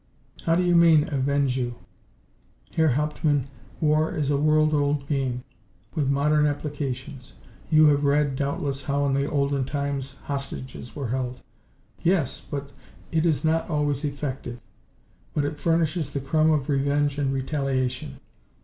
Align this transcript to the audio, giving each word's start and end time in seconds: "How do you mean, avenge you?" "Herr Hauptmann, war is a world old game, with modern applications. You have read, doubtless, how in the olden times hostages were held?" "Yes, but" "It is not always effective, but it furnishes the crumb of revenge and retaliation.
"How 0.45 0.55
do 0.55 0.63
you 0.63 0.75
mean, 0.75 1.07
avenge 1.13 1.59
you?" 1.59 1.75
"Herr 2.75 2.87
Hauptmann, 2.93 3.45
war 3.79 4.15
is 4.15 4.31
a 4.31 4.37
world 4.37 4.73
old 4.73 5.07
game, 5.07 5.43
with 5.93 6.09
modern 6.09 6.47
applications. 6.47 7.33
You 7.69 7.85
have 7.85 8.03
read, 8.03 8.35
doubtless, 8.35 8.85
how 8.85 9.05
in 9.05 9.13
the 9.13 9.29
olden 9.29 9.63
times 9.63 10.15
hostages 10.23 10.95
were 10.95 11.09
held?" 11.09 11.43
"Yes, 12.01 12.41
but" 12.41 12.71
"It 13.11 13.27
is 13.27 13.45
not 13.45 13.69
always 13.69 14.03
effective, 14.03 14.59
but 15.35 15.45
it 15.45 15.59
furnishes 15.59 16.09
the 16.09 16.19
crumb 16.19 16.49
of 16.49 16.67
revenge 16.67 17.19
and 17.19 17.31
retaliation. 17.31 18.19